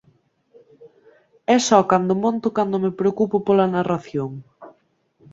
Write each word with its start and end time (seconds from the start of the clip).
É 1.55 1.57
só 1.67 1.79
cando 1.91 2.19
monto 2.23 2.47
cando 2.57 2.81
me 2.83 2.91
preocupo 2.99 3.37
pola 3.45 3.71
narración. 3.75 4.31